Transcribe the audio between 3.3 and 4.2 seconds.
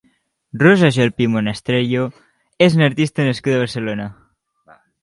nascuda a Barcelona.